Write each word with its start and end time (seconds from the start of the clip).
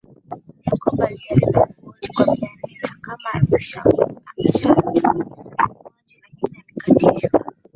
Jacob 0.65 1.01
alijaribu 1.01 1.73
kuhoji 1.75 2.07
kwa 2.15 2.25
Bi 2.35 2.41
Anita 2.45 2.95
kama 3.01 3.29
wameshamjua 3.33 4.07
muuaji 4.07 4.67
lakini 6.17 6.63
alikatishwa 6.87 7.45